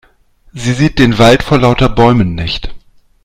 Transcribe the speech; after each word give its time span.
Sie 0.51 0.73
sieht 0.73 0.97
den 0.97 1.19
Wald 1.19 1.43
vor 1.43 1.59
lauter 1.59 1.87
Bäumen 1.87 2.33
nicht. 2.33 2.73